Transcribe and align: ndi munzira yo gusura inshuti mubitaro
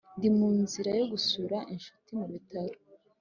ndi 0.17 0.29
munzira 0.37 0.91
yo 0.99 1.05
gusura 1.11 1.57
inshuti 1.73 2.09
mubitaro 2.19 2.77